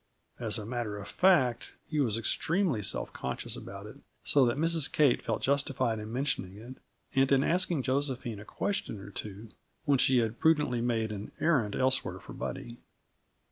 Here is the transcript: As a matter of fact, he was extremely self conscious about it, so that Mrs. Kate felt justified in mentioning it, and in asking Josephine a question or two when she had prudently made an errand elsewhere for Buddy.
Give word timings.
As 0.39 0.57
a 0.57 0.65
matter 0.65 0.97
of 0.97 1.07
fact, 1.07 1.73
he 1.87 1.99
was 1.99 2.17
extremely 2.17 2.81
self 2.81 3.13
conscious 3.13 3.55
about 3.55 3.85
it, 3.85 3.97
so 4.23 4.47
that 4.47 4.57
Mrs. 4.57 4.91
Kate 4.91 5.21
felt 5.21 5.43
justified 5.43 5.99
in 5.99 6.11
mentioning 6.11 6.55
it, 6.57 6.77
and 7.13 7.31
in 7.31 7.43
asking 7.43 7.83
Josephine 7.83 8.39
a 8.39 8.43
question 8.45 8.97
or 8.99 9.11
two 9.11 9.51
when 9.85 9.99
she 9.99 10.17
had 10.17 10.39
prudently 10.39 10.81
made 10.81 11.11
an 11.11 11.31
errand 11.39 11.75
elsewhere 11.75 12.17
for 12.17 12.33
Buddy. 12.33 12.79